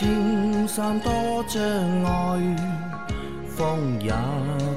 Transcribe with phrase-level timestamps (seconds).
[0.00, 1.12] 莫说青山多
[1.46, 1.62] 障
[2.04, 2.56] 碍，
[3.46, 4.10] 风也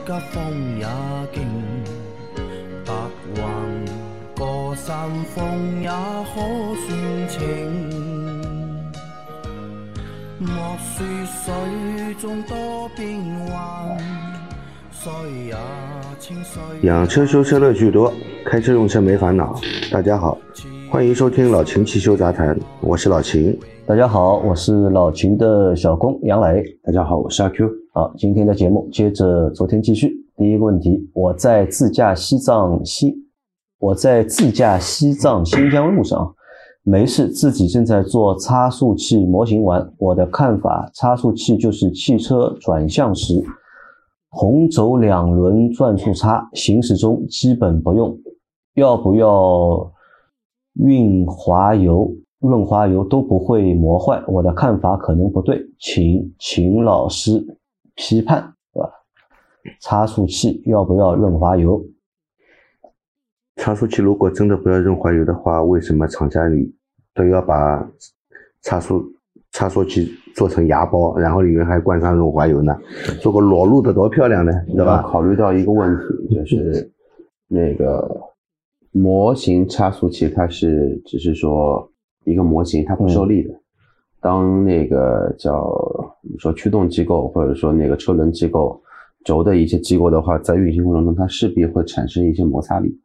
[0.05, 0.85] 急，风也
[1.33, 1.47] 劲，
[2.85, 2.93] 白
[3.35, 3.43] 云
[4.37, 6.41] 过山峰也可
[6.75, 7.39] 算情。
[10.39, 13.97] 莫说水中多变幻，
[14.91, 15.11] 水
[15.45, 15.55] 也
[16.19, 16.61] 清水。
[16.81, 18.13] 养车修车乐趣多，
[18.45, 19.57] 开车用车没烦恼。
[19.89, 20.37] 大家好，
[20.89, 23.57] 欢迎收听老秦汽修杂谈，我是老秦。
[23.85, 26.63] 大家好，我是老秦的小工杨磊。
[26.81, 27.69] 大家好，我是阿 Q。
[27.91, 30.15] 好，今天的节目接着昨天继续。
[30.37, 33.13] 第一个问题，我在自驾西藏新，
[33.79, 36.33] 我在自驾西藏新疆路上，
[36.83, 39.93] 没事，自己正在做差速器模型玩。
[39.97, 43.43] 我的看法，差速器就是汽车转向时
[44.29, 48.17] 红轴两轮转速差，行驶中基本不用。
[48.75, 49.91] 要不要
[50.75, 52.09] 运滑油？
[52.43, 57.41] 润滑油都不会磨坏，我的看法可能不对，请秦老师
[57.95, 58.89] 批判，对吧？
[59.79, 61.81] 差速器要不要润滑油？
[63.55, 66.75] 差速器如果真的不要润滑油的话，为什么厂家里
[67.15, 67.89] 都要把
[68.61, 69.01] 差速
[69.53, 72.77] 差速器做成牙包，然后里面还灌上润滑油呢？
[73.21, 75.01] 做个裸露的多漂亮呢，对吧？
[75.03, 75.89] 考虑到一个问
[76.27, 76.91] 题，就是
[77.47, 78.05] 那个
[78.91, 81.89] 模型差速器，它是只是说。
[82.25, 83.53] 一个模型它不受力的，
[84.21, 88.81] 当那个叫我们说驱动机构或者说那个车轮机构
[89.25, 92.97] 轴的一些机构的话，在运行过程中它势必会产生一些摩擦力，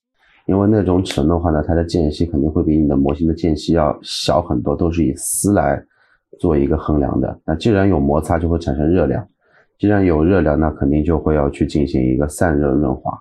[0.47, 5.82] 因为那种齿轮的话呢，它的间隙肯定会比你的模型的间隙要小很多，都是以丝来
[6.38, 7.41] 做一个衡量的。
[7.44, 9.27] 那既然有摩擦，就会产生热量，
[9.78, 13.12] 既然有热量，那肯定就会要去进行一个散热润滑。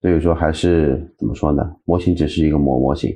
[0.00, 1.68] 所以说还是怎么说呢？
[1.84, 3.12] 模型只是一个模模型。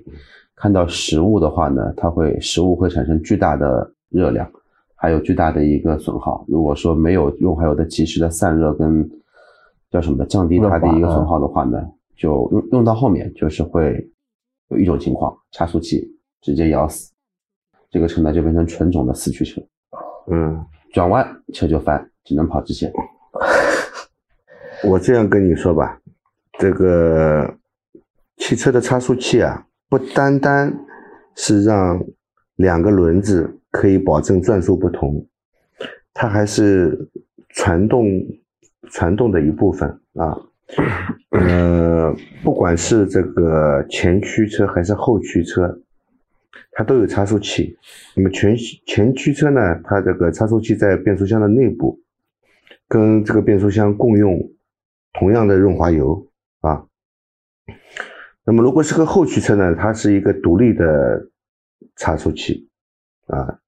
[0.55, 4.49] 看到实物的话呢，它会食物会产生巨大的热量，
[4.95, 6.45] 还有巨大的一个损耗。
[6.47, 9.11] 如果说没有用还有的及时的散热跟
[9.91, 11.79] 叫什么的降低它的一个损耗的话呢，
[12.17, 14.09] 就用用到后面就是会
[14.69, 16.09] 有一种情况，差速器
[16.41, 17.13] 直接咬死，
[17.91, 19.61] 这个车呢就变成纯种的四驱车。
[20.29, 22.93] 嗯，转弯车就翻，只能跑直线。
[24.85, 26.01] 我这样跟你说吧，
[26.59, 27.53] 这个
[28.37, 29.67] 汽车的差速器啊。
[29.93, 30.75] 不单单
[31.35, 32.03] 是让
[32.57, 35.27] 两个轮子可以保证转速不同，
[36.15, 37.11] 它还是
[37.51, 38.07] 传动
[38.89, 40.35] 传动的一部分啊。
[41.33, 45.79] 呃，不管是这个前驱车还是后驱车，
[46.71, 47.77] 它都有差速器。
[48.17, 52.01] 那么前前驱车呢，它这个差速器在变速箱的内部，
[52.89, 54.41] 跟这个变速箱共用
[55.13, 56.27] 同样的润滑油。
[58.45, 61.29] 那么如果是个后驱车呢，它是一个独立的
[61.97, 62.69] 差速器
[63.27, 63.59] 啊，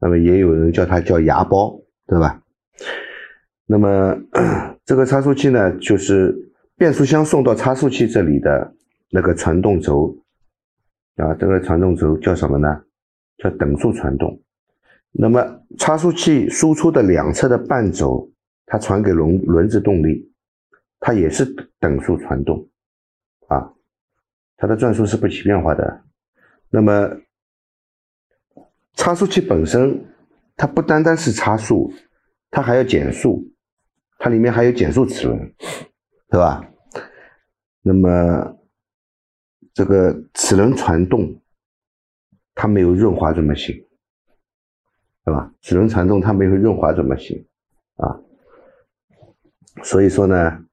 [0.00, 2.42] 那么也有人叫它叫牙包，对吧？
[3.66, 4.16] 那么
[4.84, 6.34] 这个差速器呢，就是
[6.76, 8.74] 变速箱送到差速器这里的
[9.10, 10.16] 那个传动轴
[11.16, 12.82] 啊，这个传动轴叫什么呢？
[13.38, 14.40] 叫等速传动。
[15.12, 18.30] 那么差速器输出的两侧的半轴，
[18.66, 20.30] 它传给轮轮子动力，
[21.00, 21.44] 它也是
[21.78, 22.68] 等速传动
[23.46, 23.72] 啊。
[24.58, 26.02] 它的转速是不起变化的，
[26.70, 27.14] 那么
[28.94, 30.02] 差速器本身
[30.56, 31.92] 它不单单是差速，
[32.50, 33.46] 它还要减速，
[34.18, 35.54] 它里面还有减速齿轮，
[36.30, 36.66] 对吧？
[37.82, 38.56] 那么
[39.74, 41.38] 这个齿轮传动
[42.54, 43.76] 它没有润滑这么行，
[45.22, 45.52] 对吧？
[45.60, 47.46] 齿轮传动它没有润滑这么行
[47.96, 48.18] 啊，
[49.82, 50.64] 所以说呢，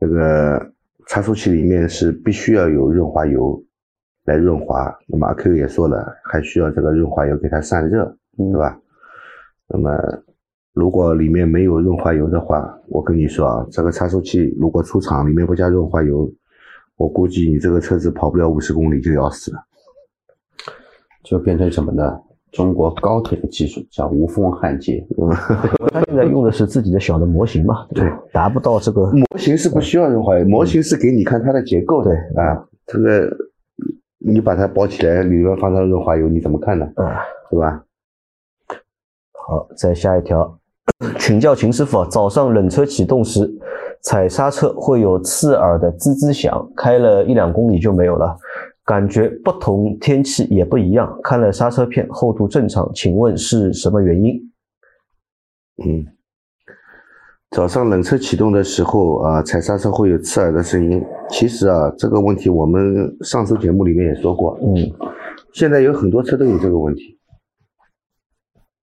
[0.00, 0.72] 这个。
[1.06, 3.62] 差速器里面是必须要有润滑油
[4.24, 8.78] 来润滑，那么阿 Q 也说了，还需要这个润滑油给它散热，对吧？
[9.68, 9.90] 那么
[10.72, 16.32] 如果里面没有润滑油的话，我跟你说啊，这个差速器如果出厂里面不加润滑油，
[16.96, 19.58] 我估计你这个车子跑不了五十公里就要死了，
[21.24, 22.20] 就变成什么呢？
[22.52, 25.04] 中国高铁的技术叫无缝焊接，
[25.90, 27.86] 他现在用的是自己的小的模型嘛？
[27.94, 32.62] 对，达不到这个模型是不需要润滑油，模型是给你看它的结构的啊。
[32.86, 33.26] 这个
[34.18, 36.84] 你把它包起来，里面放上润滑油，你怎么看呢？
[36.96, 37.82] 啊，对吧？
[39.32, 40.58] 好，再下一条，
[41.18, 43.50] 请教秦师傅，早上冷车启动时
[44.02, 48.36] 踩刹车会有刺耳的滋滋响，开了一两公里就没有了。
[48.92, 51.18] 感觉不同天气也不一样。
[51.22, 54.34] 看了刹车片，厚度正常，请问是什么原因？
[55.82, 56.06] 嗯，
[57.52, 61.02] 早上冷车启动的时候啊，踩刹车会有刺耳的声音。
[61.30, 64.58] 其实啊，这个问题我们上次节目里面也说过。
[64.60, 64.76] 嗯，
[65.54, 67.18] 现在有很多车都有这个问题。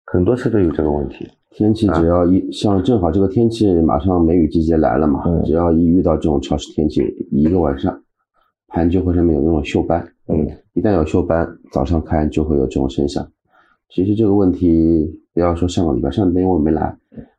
[0.07, 1.31] 很多车都有这个问题。
[1.51, 8.02] 天气只要一像正好这个天气马上梅雨季节来了嘛，嗯只要一遇到这种潮湿天气，一个晚上
[8.73, 13.27] 盘就会上面有那种锈斑，嗯，一旦有锈斑，早上开就会有这种现象。
[13.91, 16.97] 其实这个问题不要说上个礼拜，上个礼拜因为我没来，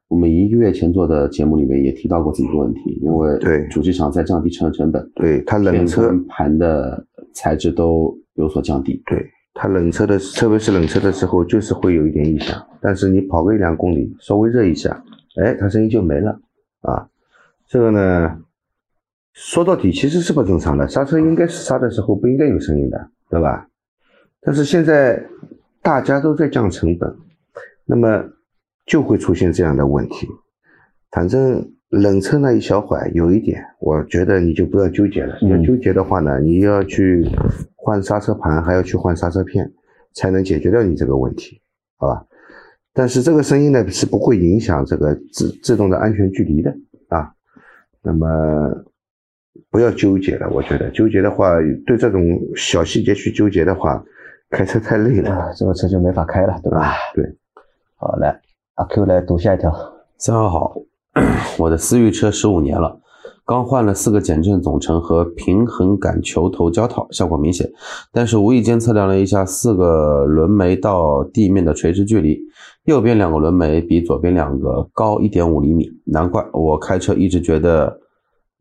[0.08, 7.04] 我们一个月前做的节目里面也提到过这个问题，因为对主机厂在降低车成本，对它冷车，盘的
[7.34, 9.02] 材质都有所降低。
[9.08, 9.26] 对
[9.56, 12.62] 它冷车的，特别是冷车的时候，就是会有一点异响。
[12.80, 15.04] 但是你跑个一两公里，稍微热一下，
[15.42, 16.40] 哎，它声音就没了
[16.82, 17.08] 啊。
[17.68, 18.38] 这个呢，
[19.34, 23.68] 说到底其实是不正常的，刹车应该是刹的时候不应该有声音的，对吧？
[24.42, 25.24] 但是现在
[25.82, 27.16] 大家都在降成本，
[27.86, 28.24] 那么
[28.86, 30.28] 就会出现这样的问题。
[31.12, 35.38] 反正冷车那一小会儿有一点，我觉得你就不要纠结了。
[35.42, 37.26] 嗯要纠结的话呢，你要去
[37.76, 39.72] 换刹车盘，还要去换刹车片，
[40.14, 41.62] 才能解决掉你这个问题，
[41.98, 42.26] 好吧？
[42.94, 46.76] 但是这个声音呢是不会影响这个自自动的安全距离的
[47.08, 47.34] 啊。
[48.02, 48.28] 那么
[49.70, 51.54] 不要纠结了，我觉得纠结的话，
[51.86, 52.22] 对这种
[52.56, 54.04] 小细节去纠结的话，
[54.50, 55.32] 开车太累了。
[55.32, 56.80] 啊，这个车就没法开了，对吧？
[56.80, 57.24] 啊，对，
[57.96, 58.40] 好，来，
[58.76, 59.72] 阿 Q 来读下一条。
[60.18, 60.76] 三号好，
[61.60, 63.00] 我的思域车十五年了，
[63.46, 67.70] 刚换了四个减震总成和平衡杆球头胶套，效果明显。
[68.12, 72.40] 但是无意间测量了一下四个轮眉到地面的垂直距离，
[72.86, 78.00] 右边两个轮眉比左边两个高一点五厘米，难怪我开车一直觉得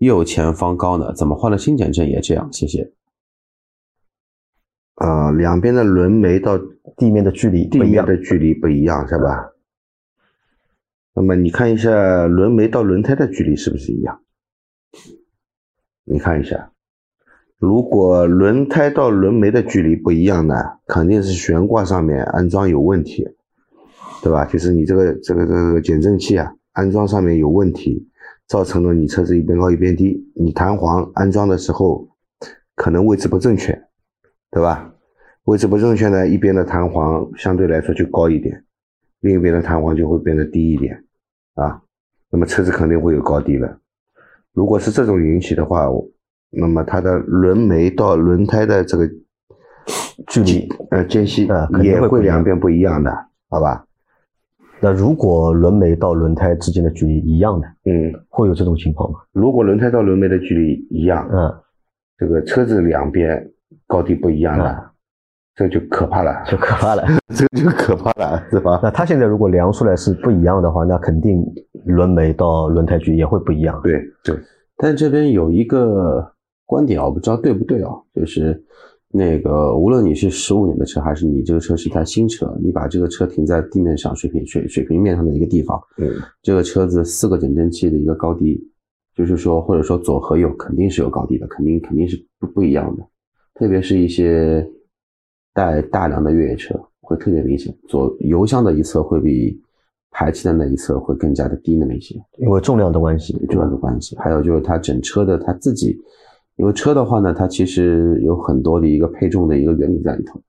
[0.05, 2.53] 右前方高呢，怎么换了新减震也这样？
[2.53, 2.93] 谢谢。
[4.97, 6.59] 呃，两边的轮眉到
[6.97, 9.53] 地面的距离地面的距离不一样，是吧？
[11.15, 14.21] 那么你看一下轮眉到轮胎的距离是不是一样？
[16.05, 16.73] 你看一下，
[17.59, 20.55] 如果轮胎到轮眉的距离不一样呢，
[20.87, 23.29] 肯定是悬挂上面安装有问题，
[24.23, 24.45] 对吧？
[24.45, 28.09] 就是你这个这个这个减震器啊，安装上面有问题，
[28.53, 32.07] 造成了你车子一边高一边低，你弹簧安装的时候
[32.75, 33.73] 可能位置不正确，
[34.51, 34.93] 对吧？
[35.45, 38.63] 位置不正确呢，一边的弹簧相对来说就高一点，
[39.21, 41.03] 另一边的弹簧就会变得低一点，
[41.55, 41.81] 啊，
[42.31, 43.79] 那么车子肯定会有高低了。
[44.53, 45.89] 如果是这种引起的话，
[46.51, 49.09] 那么它的轮眉到轮胎的这个
[50.27, 50.69] 距离。
[50.91, 53.11] 呃间隙呃也会两边不一样的，
[53.49, 53.87] 好吧？
[54.83, 59.21] 那如果轮眉到轮胎之间的距离一样的，嗯，会有这种情况吗？
[59.33, 61.55] 如果轮胎到轮眉的距离一样，嗯，
[62.19, 63.49] 这个车子两边
[63.87, 64.77] 高低不一样嗯，
[65.55, 67.05] 这就可怕了，就可怕了。
[67.33, 68.81] 这个就可怕了，是吧？
[68.83, 71.45] 那它现在如果量出来是不一样的话，那肯定
[71.85, 73.81] 轮眉到轮胎距也会不一样。
[73.85, 74.37] 对对，
[74.77, 76.33] 但这边有一个
[76.67, 78.61] 观点啊，我不知道对不对啊，就是
[79.15, 86.11] 那个无论你是十五年的车，还是你这个车是一台新车，你把这个车停在地面上水平水水平面上的一个地方，嗯，
[86.43, 88.59] 这个车子四个减震器的一个高低，
[89.15, 93.07] 就是说或者说左和右肯定是有高低的，肯定肯定是不不一样的，
[93.55, 94.67] 特别是一些
[95.53, 99.61] 带大梁的越野车会特别明显，左油箱的一侧会比
[100.11, 102.15] 排气的那一侧会更加的低那么一些。
[102.39, 104.17] 因为重量的关系，重量的关系。
[104.17, 105.99] 还有就是它整车的它自己，
[106.57, 110.41] 因为车的话呢，它其实有很多的一个配重的一个原理在里头。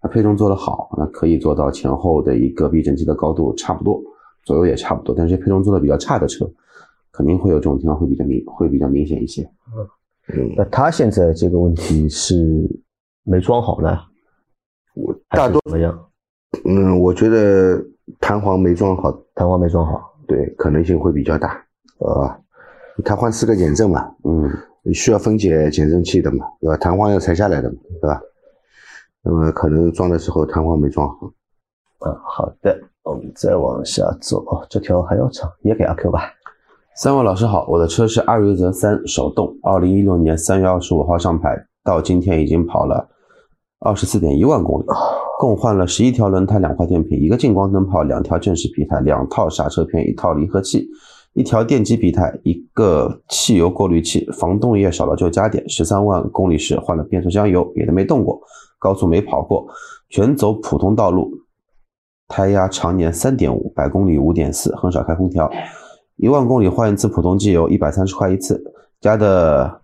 [0.00, 4.02] 它配重做得好，那可以做到前后的一个避震器的高度差不多，
[4.42, 5.14] 左右也差不多。
[5.16, 6.44] 但是配重做的比较差的车，
[7.12, 9.48] 肯定会有这种情况会比较明会比较明显一些。
[10.34, 12.68] 嗯，那他现在这个问题是
[13.22, 13.96] 没装好呢，
[14.94, 15.96] 我大多怎么样？
[16.64, 17.80] 嗯，我觉得
[18.18, 21.50] 弹簧没装好，弹簧没装好，对，可能性会比较大，
[21.98, 22.36] 啊，
[23.04, 24.50] 它换四个减震嘛，嗯，
[24.82, 26.76] 你需要分解减震器的嘛，对吧？
[26.76, 28.20] 弹簧要拆下来的嘛，对吧？
[29.22, 31.32] 那么可能装的时候弹簧没装好，
[32.00, 36.32] 嗯，好的，我们再往下走，哦，这条还要长，也给阿 Q 吧。
[36.96, 43.08] 三位老师好，我的车是艾瑞泽三手动，二零一六年三月二十五号上牌，到今天已经跑了
[43.78, 44.84] 二十四点一万公里，
[45.38, 50.88] 共换了十一条轮胎、两块电瓶、一个近光灯泡、两条正时皮带、两套刹车片、一套离合器、
[51.34, 55.66] 一条电机皮带、一个汽油过滤器，防冻液少了就加点。
[55.68, 58.38] 十三万公里时换了变速箱油，别的没动过，
[58.78, 59.66] 高速没跑过，
[60.10, 61.30] 全走普通道路，
[62.28, 65.50] 胎压常年三点五，百公里五点四，很少开空调。
[66.16, 68.62] 一万公里换一次普通机油，一百三十块一次，
[69.00, 69.80] 加的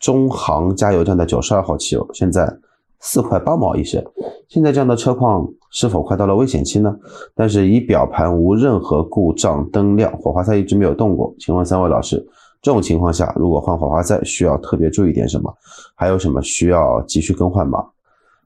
[0.00, 2.58] 中航加油站的九十二号汽油，现在
[3.00, 4.04] 四块八毛一升。
[4.48, 6.96] 现在这样的车况是否快到了危险期呢？
[7.34, 11.34] 但是仪表盘无任何故障灯亮，火花塞一直没有动过。
[11.38, 12.16] 请问三位老师，
[12.62, 15.54] 这种情况下如果换火花塞需要特别注意点什么？
[15.94, 17.84] 还有什么需要急需更换吗？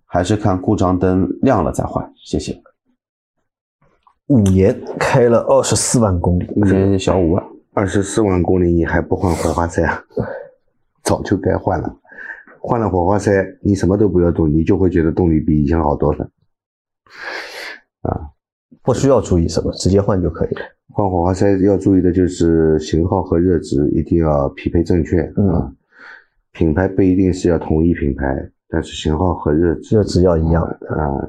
[0.04, 2.12] 还是看故障灯亮了再换？
[2.16, 2.61] 谢谢。
[4.26, 7.44] 五年开了二十四万公里，一年小五万。
[7.75, 10.02] 二十四万公里你还不换火花塞啊？
[11.02, 11.97] 早就该换了。
[12.62, 16.31] 换了火花塞，你什么都不要动，你就会觉得动力比以前好多了。
[18.02, 18.31] 啊，
[18.83, 20.61] 不需要注意什么，直接换就可以了。
[20.92, 25.33] 换火花塞要注意的就是型号和热值一定要匹配正确啊。
[25.37, 25.76] 嗯
[26.52, 31.26] 品牌不一定是要同一品牌，但是型号和热值热值要一样啊。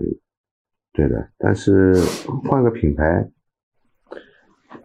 [0.91, 1.95] 对的，但是
[2.43, 3.25] 换个品牌，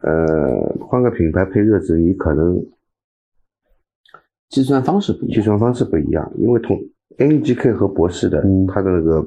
[0.00, 2.64] 呃，换个品牌配热值，你可能
[4.48, 6.76] 计算方式不一样，计算方式不一样，因为同
[7.18, 9.26] NGK 和博士的、嗯它的那个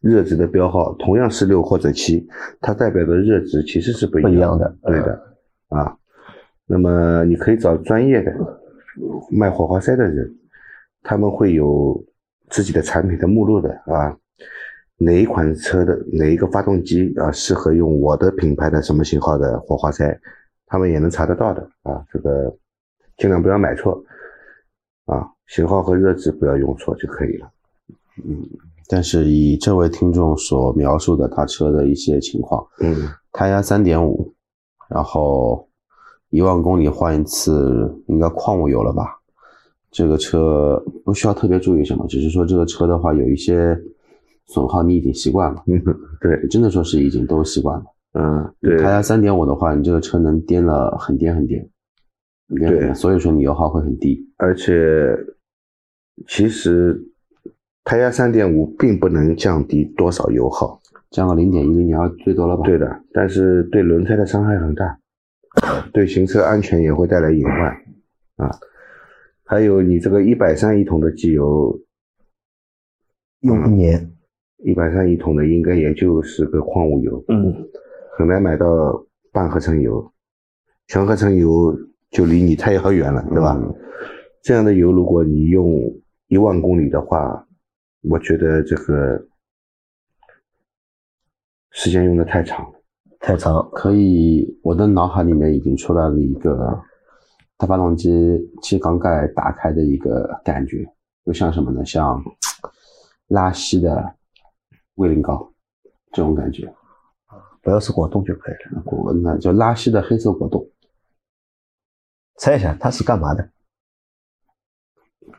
[0.00, 2.26] 热值的标号同样是六或者七，
[2.60, 5.22] 它代表的热值其实是不一不一样样的对的
[5.68, 5.96] 啊。
[6.66, 8.34] 那么你可以找专业的
[9.30, 10.28] 卖火花塞的人，
[11.02, 12.02] 他们会有
[12.48, 14.16] 自己的产品的目录的啊。
[14.98, 20.16] 哪一款车的哪一个发动机啊适合用我的品牌的什么型号的火花塞，
[20.66, 22.04] 他们也能查得到的啊。
[22.12, 22.54] 这个
[23.16, 24.00] 尽量不要买错
[25.06, 27.50] 啊，型号和热值不要用错就可以了。
[28.24, 28.46] 嗯
[28.88, 32.94] 但是以这位听众所描述的他车的一些情况，嗯，
[33.32, 34.34] 胎压三点五，
[34.90, 35.66] 然后
[36.28, 39.18] 一万公里换一次，应该矿物油了吧？
[39.90, 43.78] 这个车不需要特别注意什么，只是说这个车的话有一些
[44.46, 45.62] 损耗，你已经习惯了。
[45.66, 45.82] 嗯，
[46.20, 47.84] 对，真的说是已经都习惯了。
[48.14, 51.71] 嗯，对，胎压三点五的话，你这个车能颠了很颠很颠，很颠很颠
[52.58, 54.28] 对所以说你油耗会很低。
[54.36, 55.16] 而且
[56.26, 57.00] 其实
[57.84, 60.80] 胎压三点五并不能降低多少油耗，
[61.10, 62.62] 降个零点一、零点二最多了吧？
[62.64, 64.98] 对的，但是对轮胎的伤害很大，
[65.92, 67.56] 对行车安全也会带来隐患
[68.36, 68.50] 啊。
[69.44, 71.78] 还有你这个一百三一桶的机油，
[73.40, 74.12] 用一年，
[74.64, 77.54] 一百三一桶的应该也就是个矿物油，嗯，
[78.16, 80.12] 很难买到半合成油，
[80.86, 81.76] 全合成油
[82.12, 83.58] 就离你太遥远了，对吧？
[83.58, 83.74] 嗯
[84.44, 85.80] 这样的油，如果你用
[86.26, 87.46] 一万公里的话，
[88.10, 89.24] 我觉得这个
[91.70, 92.78] 时间用的太长了。
[93.20, 96.76] 太长，可以，我的脑海里面已经出来了一个
[97.56, 98.10] 它发动机
[98.60, 100.84] 气缸盖打开的一个感觉，
[101.24, 101.84] 就像什么呢？
[101.84, 102.20] 像
[103.28, 104.04] 拉稀的
[104.96, 105.48] 威灵膏
[106.10, 106.66] 这种感觉，
[107.62, 108.82] 不要是果冻就可以了。
[108.82, 110.66] 果那就拉稀的黑色果冻。
[112.36, 113.48] 猜一下他是干嘛的？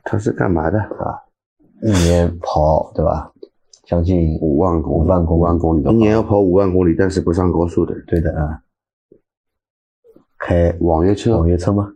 [0.03, 1.19] 他是干嘛的啊？
[1.81, 3.31] 一年跑对吧？
[3.85, 7.93] 将近五万公里，五万公里五万公里的一年要跑五万公里，但是不上高速的。
[8.07, 8.61] 对的啊。
[10.37, 11.93] 开网约车网，约车吗？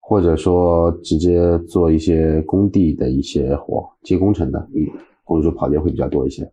[0.00, 4.86] 或者说直接做一些工地的一些活，接工程的，嗯，
[5.24, 6.52] 或者说跑的会比较多一些。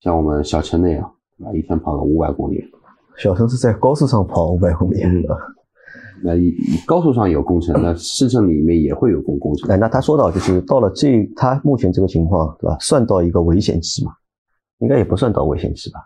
[0.00, 1.02] 像我们小陈那样，
[1.42, 2.64] 啊，一天跑个五百公里，
[3.16, 5.36] 小陈是在高速上跑五百公里，嗯对吧
[6.22, 6.54] 那一
[6.86, 9.70] 高速上有工程，那市政里面也会有工工程。
[9.70, 12.76] 哎，那他说到就是到了这他目前这个情况，对吧？
[12.80, 14.12] 算到一个危险期嘛？
[14.78, 16.00] 应该也不算到危险期吧？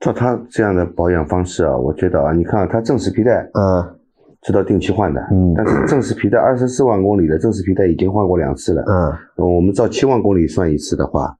[0.00, 3.98] 照他这样的保养方式啊，我觉得啊，你看啊他正时皮带嗯
[4.42, 8.82] 知道定期换的，嗯但是正时皮带二十四万公里的正时皮带已经换过两次了。
[8.86, 11.34] 嗯，呃我们照七万公里算一次的话，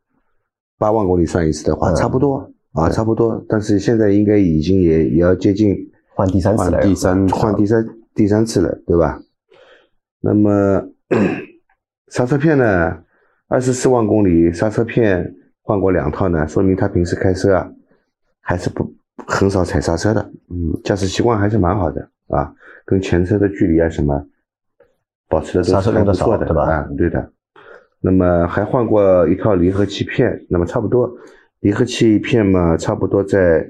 [0.78, 3.44] 八万公里算一次的话，嗯差不多啊，差不多。
[3.48, 5.76] 但是现在应该已经也也要接近
[6.14, 9.20] 换第三次了，换第三换第三第三次了，对吧？
[10.20, 10.82] 那么
[12.08, 12.98] 刹车片呢？
[13.48, 17.70] 二十四万公里刹车片换过两套呢，说明他平时开车啊
[18.40, 18.90] 还是不
[19.26, 22.52] 很少踩刹车的，嗯，驾驶习惯还是蛮好的啊，
[22.86, 24.26] 跟前车的距离啊什么
[25.28, 27.30] 保持的都是还不错的，少对吧啊，对的。
[28.00, 31.10] 那么还换过一套离合器片，那么差不多
[31.60, 33.66] 离合器片嘛，差不多在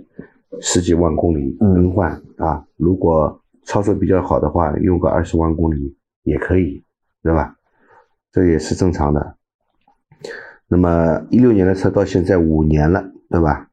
[0.61, 2.65] 十几万公里嗯更换、啊。
[2.77, 6.85] 如果操作比较好的话，用个二十万公里也可以，
[7.23, 7.57] 对吧？
[8.33, 9.37] 这也是正常的。
[10.67, 13.69] 那么一六年的车到现在五年了，对吧？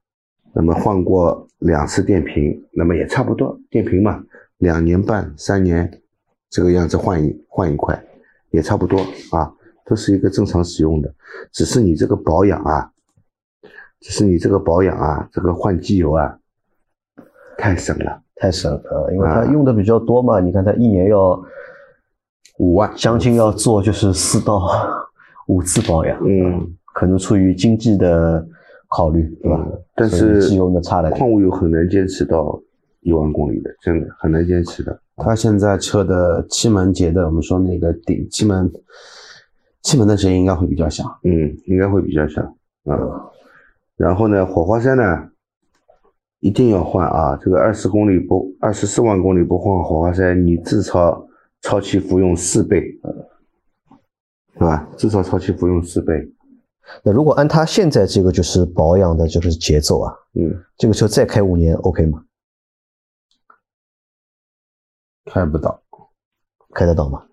[0.54, 4.24] 那么换过两次电瓶，那么也差不多，电瓶嘛，
[4.58, 6.02] 两年半、三年
[6.50, 8.06] 这个样子换一换一块，
[8.52, 9.00] 也差不多
[9.32, 9.54] 啊，
[9.86, 11.14] 都是一个正常使用的。
[11.54, 12.92] 只是你这个保养啊，
[14.02, 16.38] 只是你这个保养啊，这个换机油啊，
[17.62, 18.22] 太省了。
[18.36, 20.40] 太省了，因为它啊用的比较多嘛。
[20.40, 21.40] 你看他一年要
[22.58, 24.68] 五万，将近要做就是四到
[25.48, 28.44] 五次保养，嗯，可能出于经济的
[28.88, 29.64] 考虑，对吧？
[29.64, 32.60] 嗯但是机油呢差了矿物油很难坚持到
[33.02, 35.00] 一万公里的，真的很难坚持的。
[35.18, 38.72] 他现在车的气门节的，我们说那个顶气门，
[39.84, 41.04] 气门的声音应该会比较小。
[41.24, 42.42] 嗯，应该会比较小
[42.86, 42.98] 啊。
[43.96, 45.04] 然后呢，火花塞呢，
[46.42, 47.38] 一定要换啊！
[47.38, 51.26] 这个二十公里不二十四万公里不换火花塞，你至少
[51.62, 52.82] 超期服用四倍，
[54.54, 54.90] 是吧？
[54.98, 56.14] 至少超期服用四倍。
[57.04, 62.26] 那如果按他现在这个就是保养的就是节奏啊，嗯，这个车再开五年 OK 吗？
[65.26, 65.82] 开不到。
[66.74, 67.26] 开得到吗？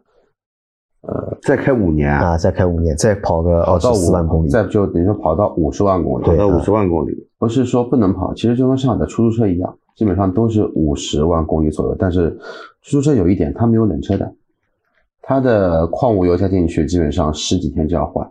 [1.41, 6.25] 再开五年啊，啊，再开五年，再跑个二十五四万公里，再就等于说跑到五十万公里。
[6.25, 11.97] 跑到五十万公里，不是说不能跑，其实就跟上海的出租车一样，基本上都是五十万公里左右。
[11.99, 12.31] 但是
[12.83, 14.31] 出租车有一点，它没有冷车的，
[15.23, 18.29] 它的矿物油加进去，基本上十几天就要换，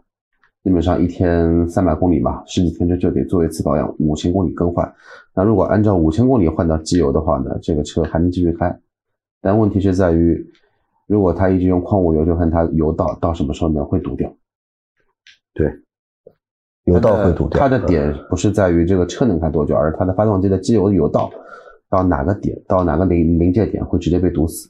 [0.64, 4.94] 基本上一天三百公里嘛，十几天就就得做一次保养，五千公里更换。
[5.34, 8.78] 那如果按照五千公里换到机油的话呢，这个车还能继续开，
[9.42, 10.46] 但问题是在于，
[11.08, 14.32] 如果他一直用矿物油，就看它油道到什么时候能会堵掉。
[15.54, 15.72] 对，
[16.84, 17.60] 油道会堵掉。
[17.60, 21.32] 它的点不是在于这个车能开多久，而是它的发动机的机油油道
[21.90, 24.70] 到哪个点，到哪个临临界点会直接被堵死。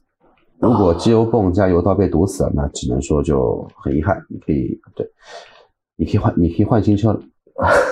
[0.60, 4.24] 如果机油泵加油道被堵死了，那只能说就很遗憾。
[4.30, 5.12] 你可以对，
[5.96, 7.22] 你可以换，你可以换新车了，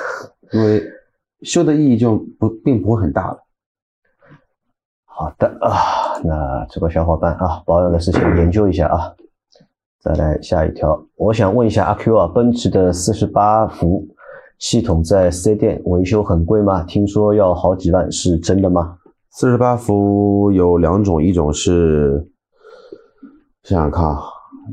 [0.54, 0.84] 因为
[1.42, 3.44] 修的意义就不并不会很大了。
[5.06, 5.70] 好的啊，
[6.24, 9.14] 那这个小伙伴啊，保养的事情研究一下啊。
[10.02, 14.08] 再来下一条，我想问一下阿 Q 啊，奔驰的四十八伏
[14.60, 16.84] 系统在四 S 店维修很贵吗？
[16.84, 18.98] 听说要好几万，是真的吗？
[19.32, 22.24] 四十八伏有两种，一种是
[23.64, 24.20] 想想看啊，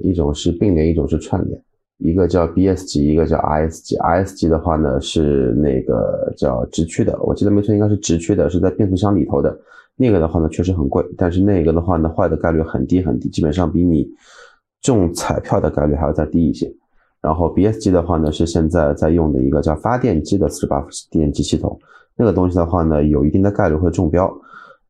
[0.03, 1.63] 一种是并联，一种是串联。
[1.97, 3.97] 一个叫 BS 级，一个叫 RS 级。
[3.97, 9.57] RS 级的话呢是那个叫直驱的，我记得没错，应该是直驱的，是在变速箱里头的。
[10.03, 14.07] 那个的话呢确实很贵，但是那个的话呢坏的概率很低很低，基本上比你
[14.81, 16.71] 中彩票的概率还要再低一些。
[17.21, 21.79] 然后 BSG 的话呢是现在在用的一个叫发电机的四十八伏电机系统，
[22.17, 24.29] 那个东西的话呢有一定的概率会中标，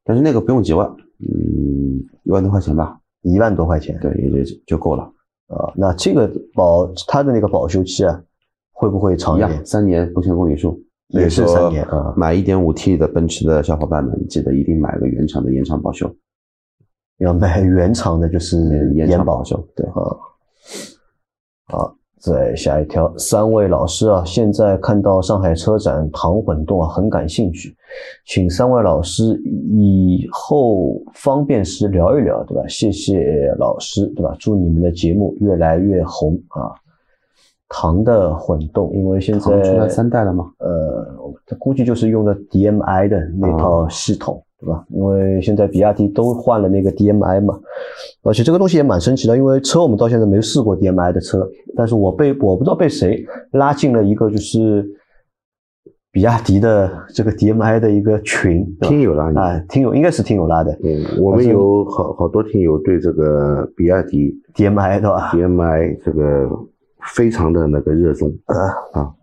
[0.03, 0.89] 但是那个不用几万，
[1.21, 3.99] 嗯，一万多块钱吧，一万多块钱。
[4.01, 5.05] 对，也就就够了。
[5.49, 8.19] 啊，那这个保它的那个保修期啊，
[8.73, 16.13] 会不会长一点？，三年不限公里数，也是三年啊买一点五 T 的奔驰的小伙伴们，记得一定买个原厂的延长保修，
[17.19, 18.59] 要买原厂的，就是
[18.95, 19.69] 延延保长保修。
[19.77, 19.95] 对，啊。
[21.67, 27.75] 好，再下一条，三位老师啊，现在看到上海车展唐混动啊，很感兴趣，
[28.27, 32.67] 请三位老师以后方便时聊一聊，对吧？
[32.69, 34.37] 谢谢老师，对吧？
[34.39, 36.75] 祝你们的节目越来越红啊！
[37.75, 40.51] 糖的混动，因为现在糖出来三代了嘛？
[40.59, 41.07] 呃，
[41.47, 44.85] 它估计就是用的 DMI 的那套系统，对吧？
[44.91, 47.59] 因为现在比亚迪都换了那个 DMI 嘛，
[48.23, 54.87] 而且这个东西也蛮神奇的，因为车我们到现在没试过 DMI 的车，但是我被我不知道被谁拉进了一个就是
[56.13, 66.51] 比亚迪的这个 DMI 的一个群，听友拉，你啊，听友应该是听友拉的嗯，我们有好好多听友对这个比亚迪 DMI 对吧？DMI 这个
[67.09, 69.15] 非常的那个热衷啊啊，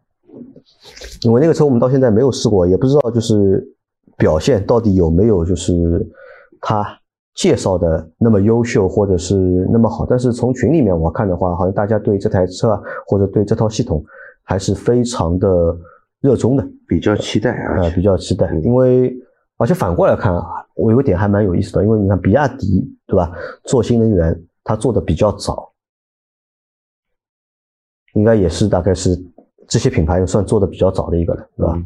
[1.24, 3.66] 因为那个车我们到现在没有试过，也不知道就是
[4.18, 6.06] 表现到底有没有就是
[6.62, 6.86] 他
[7.36, 9.36] 介绍的那么优秀或者是
[9.72, 10.06] 那么好。
[10.06, 14.04] 但是从群里面我看的话，好像大家对这台车啊或者对这套系统
[14.44, 15.48] 还是非常的
[16.22, 18.48] 热衷的，比较期待啊，呃，比较期待。
[18.48, 19.16] 嗯因为
[19.58, 23.32] 而且反过来看啊，我有个点还蛮有意思的，因为你看比亚迪对吧，
[23.64, 25.69] 做新能源它做的比较早，
[28.14, 29.18] 应该也是大概是
[29.68, 31.74] 这些品牌算做的比较早的一个了，对吧？
[31.76, 31.86] 嗯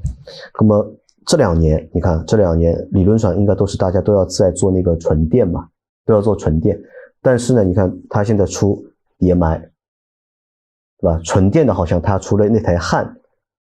[0.60, 5.68] 那么这两年，你看这两年理论上应该都是大家都要在做那个纯电嘛，
[6.06, 6.78] 都要做纯电。
[7.22, 8.86] 但是呢，你看它现在出
[9.20, 9.60] DMI，
[11.00, 11.20] 对吧？
[11.24, 13.16] 纯电的好像它除了那台汉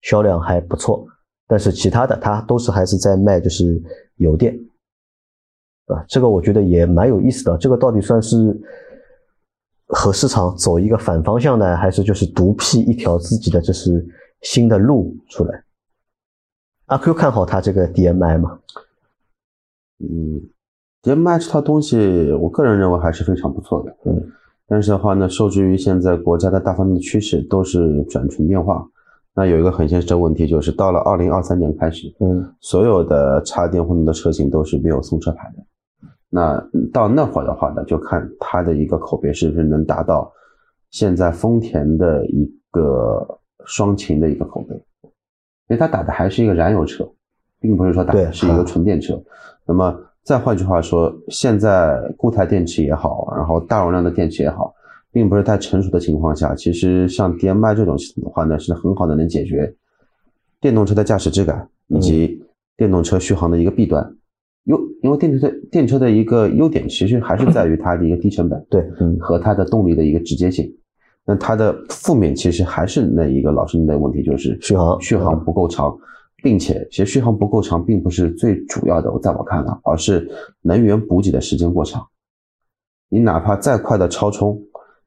[0.03, 1.05] 销量还不错，
[1.49, 3.83] 但是其他的它都是还是在卖就是
[4.19, 4.53] 油电，
[5.87, 6.05] 对吧？
[6.07, 7.59] 这个我觉得也蛮有意思的。
[7.59, 8.57] 这个到底算是
[9.89, 14.07] 和市场走一个反方向呢，还是就是独辟一条自己的就是
[14.43, 15.65] 新的路出来？
[16.87, 18.59] 阿 Q 看好它这个 DMI 吗？
[20.01, 20.41] 嗯
[21.03, 23.97] ，DMI 这套东西，我个人认为还是非常不错的。
[24.05, 24.31] 嗯，
[24.67, 28.87] 但是的话呢，受制于现在国家的大方向的趋势都是转纯电化，
[29.35, 35.65] 那有一个很现实的问题，就是到了二零二三年开始，嗯所有的插电混动的车型都是没有送车牌的。
[36.31, 40.31] 那嗯到那会儿的话呢，就看它的一个口碑是不是能达到
[40.91, 43.27] 现在丰田的一个
[43.65, 45.11] 双擎的一个口碑，因
[45.69, 47.09] 为它打的还是一个燃油车，
[47.61, 49.21] 并不是说打的是一个纯电车。
[49.65, 54.75] 那么再换句话说，现在固态电池也好，然后大容量的电池也好，
[55.11, 59.75] 并不是太成熟的情况下，其实像 DMI 这种系统的话呢，是很好的能解决
[60.61, 62.43] 电动车的驾驶质感以及
[62.77, 64.15] 电动车续航的一个弊端。
[64.69, 70.71] 优，因为电车的电车的一个优点，其实还是在于它的一个低成本，对，嗯和它的动力的一个直接性。
[71.25, 75.95] 那它的负面其实还是那一个老生的问题，就是续航续航不够长，
[76.43, 80.27] 并且其实续航不够长并不是最主要的，在我看来，而是
[80.63, 82.07] 能源补给的时间过长。
[83.09, 84.59] 你哪怕再快的超充，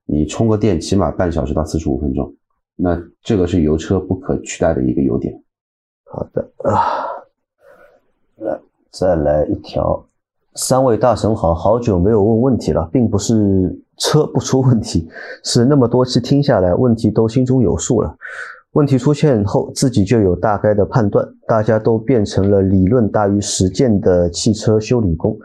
[0.05, 2.35] 你充个电起码半小时到四十五分钟，
[2.75, 5.33] 那这个是油车不可取代的一个优点。
[6.05, 7.05] 好的啊，
[8.37, 8.59] 来
[8.91, 10.05] 再来一条。
[10.55, 15.07] 三位大神好，好久没有问问题了，并不是车不出问题，
[15.45, 18.17] 是那么多期听下来，问题都心中有数了。
[18.73, 25.37] 问题出现后，自己就有大概的判断，大家都变成了理论大于实践的汽车修理工。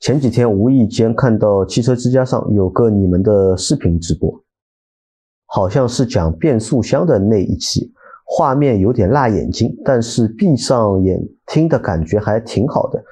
[0.00, 4.40] 前几天无意间看到汽车之家上有个你们的视频直播，
[5.46, 7.92] 好像是讲变速箱的那一期，
[8.24, 13.04] 画面有点辣眼睛，但是闭上眼听的感觉还挺好的。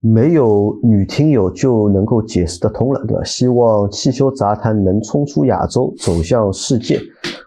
[0.00, 3.24] 没有女听友就能够解释得通了，对吧？
[3.24, 7.00] 希望汽修杂谈能冲出亚洲，走向世界，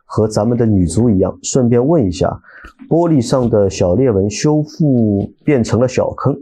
[0.06, 1.40] 和咱们的女足一样。
[1.44, 2.28] 顺便问一下，
[2.90, 6.36] 玻璃上的小裂纹修复变成了小坑，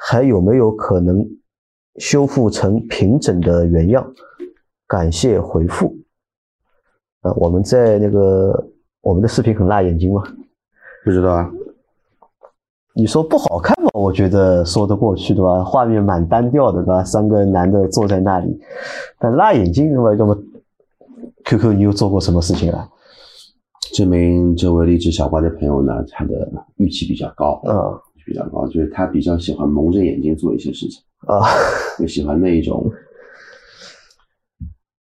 [0.00, 1.24] 还有没有可能
[1.98, 4.04] 修复成平整的原样？
[4.88, 5.94] 感谢回复。
[7.20, 8.68] 啊，我们在那个
[9.02, 10.22] 我们的视频很辣眼睛吗？
[11.04, 11.50] 不知道啊，
[12.94, 13.90] 你说不好看嘛？
[13.94, 15.64] 我觉得说得过去，对吧？
[15.64, 17.02] 画面蛮单调的，对吧？
[17.02, 18.60] 三个男的坐在那里，
[19.18, 20.14] 但辣眼睛，对吧？
[20.16, 20.38] 那么
[21.44, 22.88] ，QQ，你又做过什么事情啊？
[23.94, 31.42] 证明这位励志小乖的朋友呢，他的预期比较高，嗯比较高，就是他比较喜欢蒙着眼睛做一些事情，啊，
[31.98, 32.88] 就喜欢那一种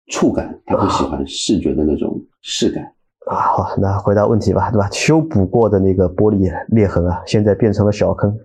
[0.07, 2.93] 触感，他不喜欢视觉的那种视感。
[3.29, 4.89] 啊，好，那回答问题吧，对吧？
[4.89, 8.35] 修补过的那个玻璃裂痕啊，现在变成了小坑，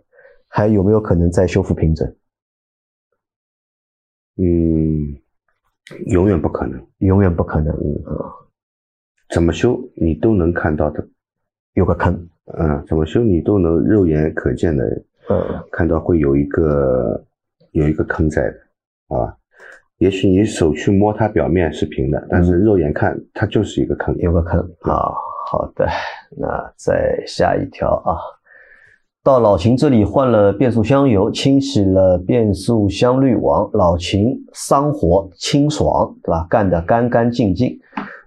[0.46, 2.06] 还有没有可能再修复平整？
[4.36, 5.16] 嗯，
[6.08, 7.98] 永远不可能，永远不可能，嗯，
[9.30, 11.02] 怎么修你都能看到的，
[11.72, 14.84] 有个坑，嗯，怎么修你都能肉眼可见的
[15.30, 15.64] 嗯。
[15.72, 17.24] 看到会有一个
[17.70, 19.34] 有一个坑在的，啊，
[19.98, 24.16] 也许你手去摸它表面是平的，但是肉眼看它就是一个坑。
[24.18, 25.12] 有个坑啊。
[25.46, 25.86] 好的，
[26.38, 28.16] 那再下一条啊，
[29.22, 36.46] 到老秦这里换了变速箱油，清洗了变速箱滤网，老秦桑活清爽，对吧？
[36.48, 37.78] 干得干干净净。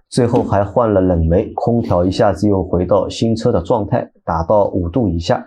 [0.08, 5.44] 最后还换了冷媒，空调一下子又回到新车的状态，打到五度以下。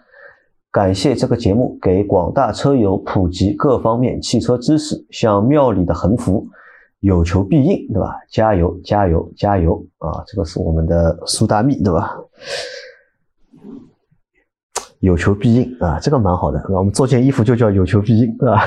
[0.72, 6.48] 感谢这个节目给广大车友普及各方面汽车知识，像庙里的横幅，
[7.02, 8.16] 有求必应，对吧？
[8.30, 10.24] 加油，加油，加油啊！
[10.26, 12.16] 这个是我们的苏大密，对吧？
[15.00, 16.66] 有求必应啊，这个蛮好的。
[16.70, 18.64] 那我们做件衣服就叫有求必应，对吧？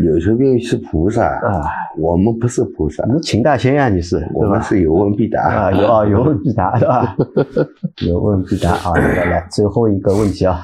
[0.00, 1.62] 有求必应是菩萨啊，
[1.98, 4.60] 我们不是菩萨，你秦大仙呀，你是我们？
[4.62, 7.16] 是有问必答啊，有啊，有问必答，对吧？
[8.06, 8.92] 有问必答啊！
[8.94, 10.60] 来来，最后一个问题啊，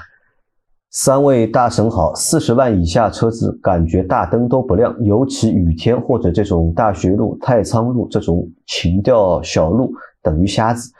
[0.90, 10.90] 三位大神好，四十万以下车子感觉大灯都不亮，尤其雨天或者这种大学路、太仓路这种情调小路，等于瞎子。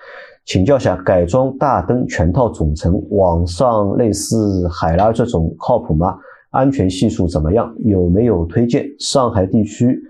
[0.46, 6.16] 请教下，改装大灯全套总成，网上类似海拉这种靠谱吗？
[6.50, 7.74] 安全系数怎么样？
[7.84, 8.86] 有没有推荐？
[8.98, 10.00] 上海地区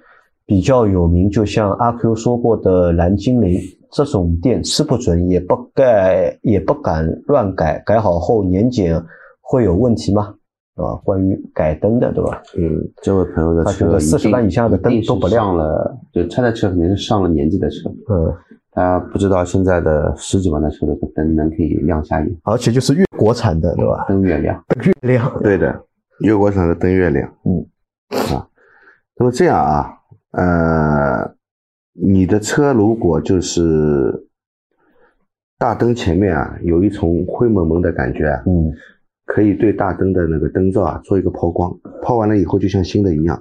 [0.46, 9.03] 比较有名，就像阿 Q 说过的蓝精灵这种店，吃不准，也不盖，也不敢乱改，改好后年检
[9.40, 10.35] 会有问题吗？
[10.76, 12.42] 啊，关于改灯的，对吧？
[12.57, 18.33] 嗯，这位朋友的车四十万以下的灯都不亮了，就他的车肯定是上了年纪的车，嗯，
[18.70, 24.07] 他不知道现在的十几万的车的灯能可以亮瞎眼，而且就是越国产的，对吧？
[24.09, 24.64] 灯越亮。
[24.83, 25.79] 越亮，对的，
[26.21, 27.33] 越过山的灯月亮。
[27.45, 27.67] 嗯，
[28.35, 28.49] 啊，
[29.17, 29.99] 那么这样啊，
[30.33, 31.35] 呃，
[31.93, 34.27] 你的车如果就是
[35.59, 38.73] 大灯前面啊有一层灰蒙蒙的感觉啊，嗯
[39.27, 43.41] 可以对大灯的那个灯罩啊做一个抛光，抛完了以后就像新的一样，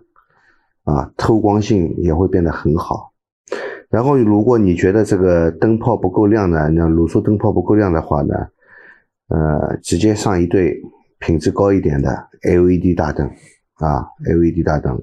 [0.83, 3.11] 啊，透光性也会变得很好。
[3.89, 8.35] 然后，如果你觉得这个灯泡不够亮呢，那卤素灯泡不够亮的话呢，
[9.29, 10.79] 呃，直接上一对
[11.19, 12.09] 品质高一点的
[12.41, 13.27] LED 大灯
[13.75, 15.01] 啊，LED 大灯，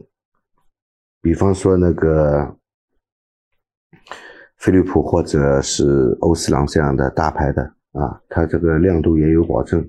[1.20, 2.56] 比方说那个
[4.56, 9.86] 飞利浦或者是欧司朗这样的大牌的啊，它这个亮度也有保证。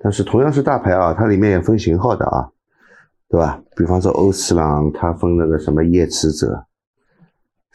[0.00, 2.48] 但是同样是大牌啊，它里面也分型号的啊，
[3.28, 3.62] 对吧？
[3.76, 6.66] 比方说欧司朗，它分那个什么夜驰者，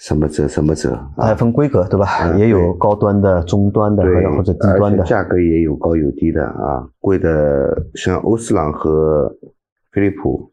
[0.04, 2.06] 什么折什么折它还啊，分规格，对吧？
[2.30, 5.02] 嗯也有高端的、中端的，对，或者低端的。
[5.06, 9.34] 价格也有高有低的啊，贵的像欧司朗和
[9.94, 10.52] 飞利浦，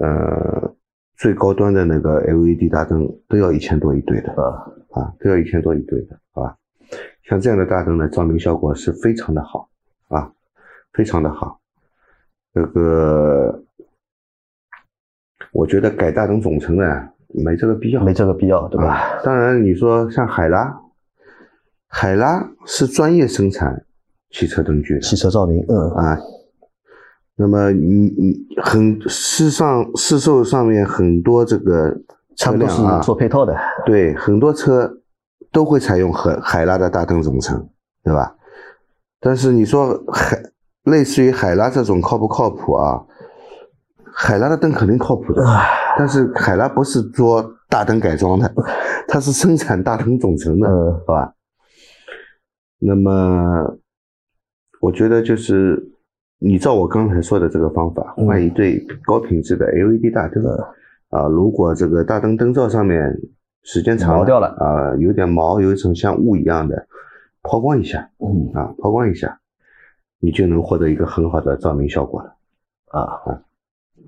[0.00, 0.74] 呃，
[1.14, 4.64] 最高端的那个 LED 大灯都要一千多一对的啊，
[4.98, 6.56] 啊，都要一千多一对的，好吧？
[7.24, 9.68] 像这样的大灯呢，照明效果是非常的好
[10.08, 10.32] 啊，
[10.94, 11.60] 非常的好。
[12.54, 13.62] 这个，
[15.52, 17.08] 我觉得改大灯总成呢，
[17.42, 18.94] 没这个必要，没这个必要，对吧？
[18.94, 20.80] 啊当然，你说像海拉，
[21.88, 23.84] 海拉是专业生产
[24.30, 26.18] 汽车灯具的汽车照明，嗯，啊。
[27.36, 31.90] 那么你你很市上市售上面很多这个
[32.36, 33.52] 车他们都是辆啊，做配套的。
[33.84, 35.00] 对，很多车
[35.50, 37.68] 都会采用海海拉的大灯总成，
[38.04, 38.36] 对吧？
[39.20, 40.40] 但是你说海
[40.84, 43.02] 类似于海拉这种靠不靠谱啊？
[44.14, 45.44] 海拉的灯肯定靠谱的，
[45.98, 48.52] 但是海拉不是做大灯改装的，
[49.08, 50.92] 它是生产大灯总成的，嗯。
[51.06, 51.34] 好吧？
[52.78, 53.76] 那么
[54.80, 55.82] 我觉得就是
[56.38, 58.26] 你照我刚才说的这个方法，嗯。
[58.26, 60.44] 换一对高品质的 LED 大灯。
[61.10, 63.16] 啊，如果这个大灯灯罩上面
[63.62, 64.48] 时间长毛掉了。
[64.58, 66.86] 啊，有点毛，有一层像雾一样的，
[67.42, 68.50] 抛光一下嗯。
[68.52, 69.38] 啊，抛光一下，
[70.18, 72.36] 你就能获得一个很好的照明效果了。
[72.90, 73.00] 啊。
[73.00, 73.40] 啊，